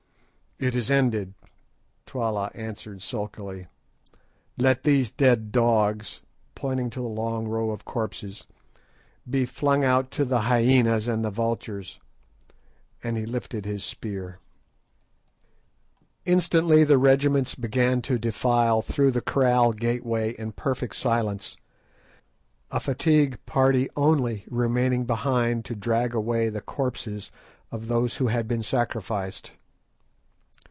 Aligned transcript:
"It 0.63 0.75
is 0.75 0.91
ended," 0.91 1.33
Twala 2.05 2.51
answered 2.53 3.01
sulkily. 3.01 3.65
"Let 4.59 4.83
these 4.83 5.09
dead 5.09 5.51
dogs," 5.51 6.21
pointing 6.53 6.91
to 6.91 6.99
the 7.01 7.07
long 7.07 7.47
rows 7.47 7.73
of 7.73 7.83
corpses, 7.83 8.45
"be 9.27 9.43
flung 9.47 9.83
out 9.83 10.11
to 10.11 10.23
the 10.23 10.41
hyænas 10.41 11.11
and 11.11 11.25
the 11.25 11.31
vultures," 11.31 11.99
and 13.03 13.17
he 13.17 13.25
lifted 13.25 13.65
his 13.65 13.83
spear. 13.83 14.37
Instantly 16.25 16.83
the 16.83 16.99
regiments 16.99 17.55
began 17.55 17.99
to 18.03 18.19
defile 18.19 18.83
through 18.83 19.09
the 19.09 19.19
kraal 19.21 19.73
gateway 19.73 20.33
in 20.33 20.51
perfect 20.51 20.95
silence, 20.95 21.57
a 22.69 22.79
fatigue 22.79 23.43
party 23.47 23.87
only 23.95 24.45
remaining 24.47 25.05
behind 25.05 25.65
to 25.65 25.73
drag 25.75 26.13
away 26.13 26.49
the 26.49 26.61
corpses 26.61 27.31
of 27.71 27.87
those 27.87 28.17
who 28.17 28.27
had 28.27 28.47
been 28.47 28.61
sacrificed. 28.61 29.53